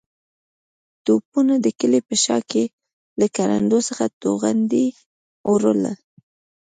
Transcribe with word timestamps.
توپونو 1.05 1.53
د 1.65 1.67
کلي 1.79 1.99
په 2.07 2.15
شا 2.23 2.37
کې 2.51 2.63
له 3.19 3.25
کروندو 3.35 3.77
څخه 3.87 4.05
توغندي 4.21 4.87
اورول. 5.47 5.81